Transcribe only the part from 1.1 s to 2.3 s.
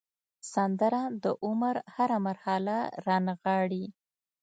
د عمر هره